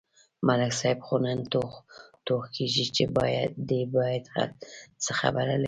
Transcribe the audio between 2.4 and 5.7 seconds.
کېږي، چې دی بیا څه خبره لري.